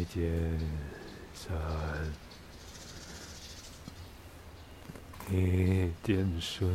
[0.00, 0.18] 一见
[1.34, 1.54] 山，
[5.30, 6.66] 一见树，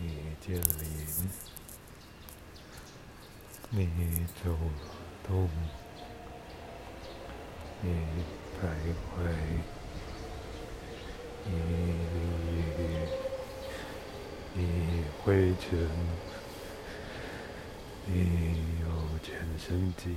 [0.40, 1.28] 见林，
[3.70, 4.56] 你走
[5.28, 5.46] 动，
[7.82, 7.90] 你
[8.56, 8.64] 徘
[9.12, 9.14] 徊，
[11.44, 11.76] 一粒
[14.56, 15.66] 雨，一灰尘。
[18.08, 18.12] 你
[18.82, 18.86] 有
[19.20, 20.16] 全身筋，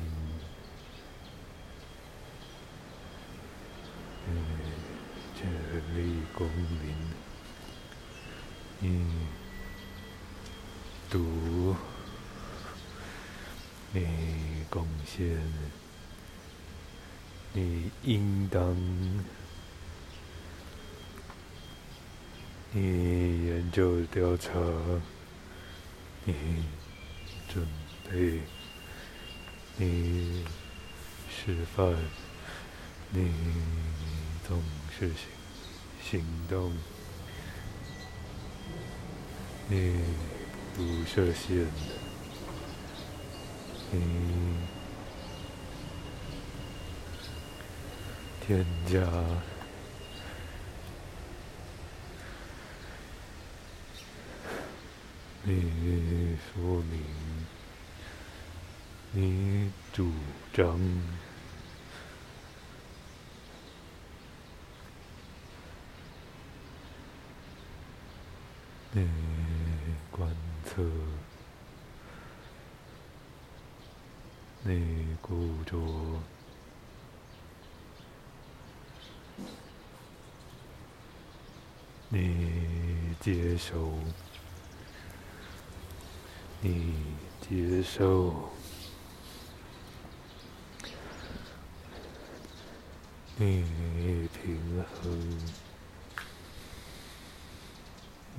[4.28, 4.32] 你
[5.36, 5.42] 全
[6.30, 6.50] 力光
[6.82, 6.96] 临，
[8.80, 9.06] 你
[11.10, 11.76] 读，
[13.92, 15.42] 你贡献，
[17.54, 18.76] 你应当，
[22.72, 24.52] 你研究调查，
[26.26, 26.34] 你
[27.52, 27.66] 准。
[28.12, 28.42] 备，
[29.78, 30.44] 你
[31.30, 31.96] 示范，
[33.12, 33.32] 你
[34.48, 34.60] 总
[34.98, 35.28] 是行
[36.02, 36.74] 行动，
[39.68, 40.00] 你
[40.76, 41.68] 不设限，
[43.92, 44.58] 你
[48.42, 49.00] 添加，
[55.44, 57.00] 你说明。
[59.12, 60.12] 你主
[60.54, 60.80] 张，
[68.92, 69.08] 你
[70.10, 70.28] 观
[70.66, 70.84] 测，
[74.64, 75.78] 你固着，
[82.10, 83.94] 你接受，
[86.62, 86.96] 你
[87.42, 88.50] 接受。
[93.38, 93.64] 你
[94.34, 95.40] 平衡，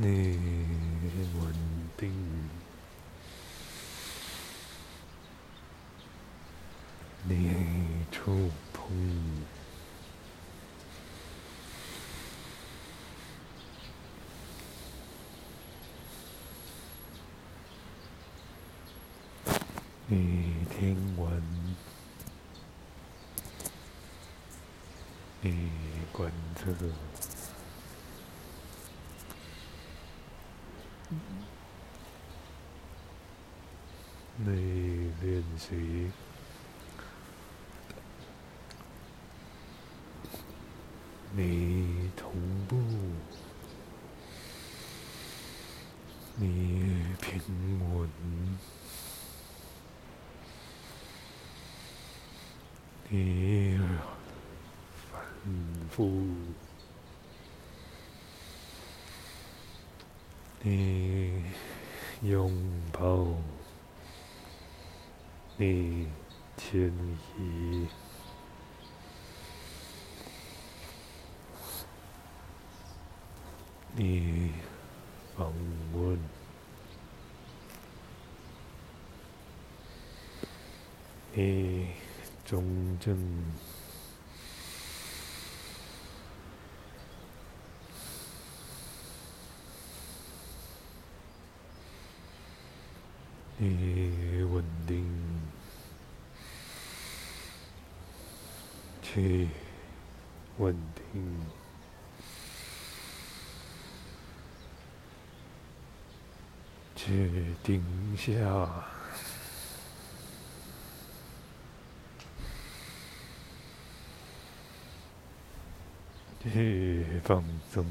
[0.03, 0.09] 你
[1.39, 1.55] 稳
[1.99, 2.11] 定，
[7.29, 7.55] 你
[8.11, 8.91] 触碰，
[20.07, 21.43] 你听闻。
[25.43, 25.71] 你
[26.11, 26.73] 观测，
[34.43, 36.11] 你练习，
[41.37, 42.33] 你同
[42.67, 42.77] 步，
[46.37, 47.41] 你平
[47.95, 48.09] 稳，
[53.11, 53.79] 你。
[55.11, 55.21] 反
[55.91, 56.25] 复，
[60.63, 61.43] 你
[62.23, 62.53] 拥
[62.93, 63.27] 抱，
[65.63, 66.09] 你
[66.57, 66.91] 迁
[67.39, 67.87] 移，
[73.95, 74.53] 你
[75.37, 75.53] 访
[75.93, 76.19] 问，
[81.35, 81.89] 你
[82.47, 83.19] 中正。
[93.59, 95.30] 你稳定，
[99.13, 99.49] 去
[100.59, 101.47] 稳定，
[106.95, 107.83] 去定
[108.17, 108.85] 下，
[116.45, 117.43] 去放
[117.73, 117.85] 松。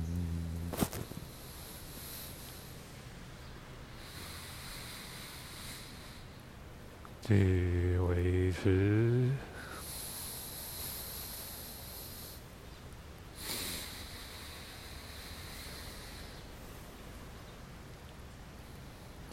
[7.28, 9.30] 去维持，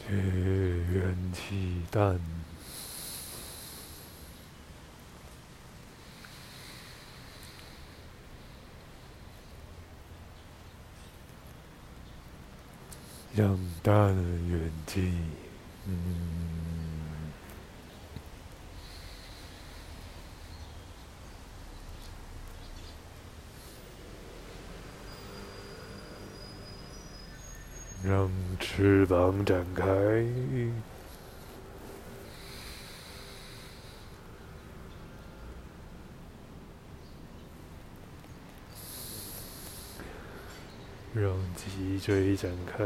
[0.07, 0.13] 去
[0.93, 2.21] 元气淡，
[13.35, 14.15] 让淡
[14.47, 15.11] 元气，
[15.87, 16.37] 嗯。
[28.05, 29.85] 让翅膀展开，
[41.19, 42.85] 让脊椎展开，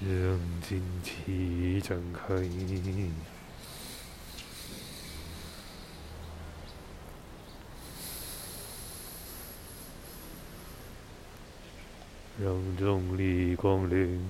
[0.00, 3.37] 让经期展开。
[12.40, 14.20] 让重力光临，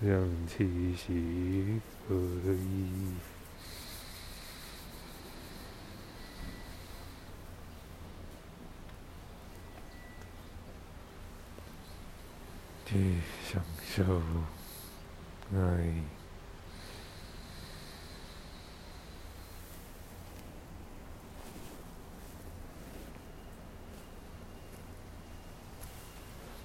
[0.00, 3.35] 让气息合一。
[12.86, 13.16] 去
[13.52, 14.22] 享受
[15.52, 15.92] 爱，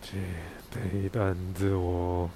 [0.04, 0.20] 去
[0.70, 2.30] 陪伴自我。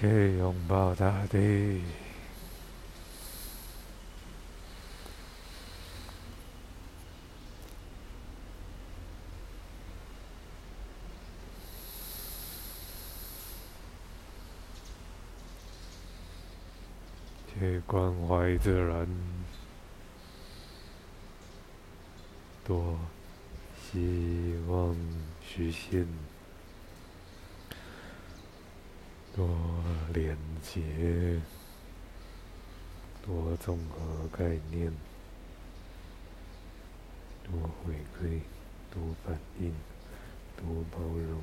[0.00, 1.82] 去拥抱大地，
[17.52, 19.08] 去关怀自然，
[22.64, 22.96] 多
[23.90, 24.94] 希望
[25.44, 26.37] 实现。
[29.38, 29.46] 多
[30.12, 31.40] 连接，
[33.24, 34.92] 多综合概念，
[37.44, 37.52] 多
[37.84, 38.40] 回馈，
[38.92, 39.72] 多反应，
[40.56, 41.40] 多包容，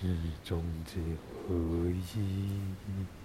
[0.00, 0.08] 是
[0.44, 0.98] 终极
[1.46, 1.54] 合
[1.88, 3.23] 一。